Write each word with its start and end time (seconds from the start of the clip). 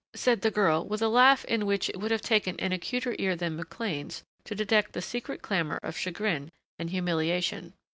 said 0.15 0.41
the 0.41 0.49
girl 0.49 0.83
with 0.83 0.99
a 0.99 1.07
laugh 1.07 1.45
in 1.45 1.63
which 1.67 1.87
it 1.87 1.99
would 1.99 2.09
have 2.09 2.23
taken 2.23 2.55
an 2.59 2.71
acuter 2.71 3.15
ear 3.19 3.35
than 3.35 3.55
McLean's 3.55 4.23
to 4.45 4.55
detect 4.55 4.93
the 4.93 4.99
secret 5.03 5.43
clamor 5.43 5.77
of 5.83 5.95
chagrin 5.95 6.49
and 6.79 6.89
humiliation. 6.89 7.73